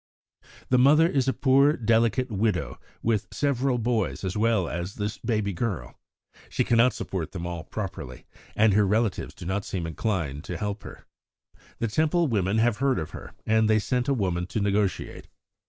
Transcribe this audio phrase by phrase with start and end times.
[0.69, 5.53] "The mother is a poor, delicate widow, with several boys as well as this baby
[5.53, 5.99] girl.
[6.49, 8.25] She cannot support them all properly,
[8.55, 11.05] and her relatives do not seem inclined to help her.
[11.77, 15.27] The Temple women have heard of her, and they sent a woman to negotiate.